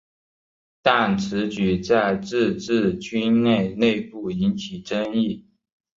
[0.81, 5.45] 但此举在自治军内部引起争议。